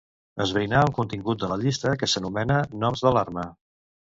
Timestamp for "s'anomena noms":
2.15-3.05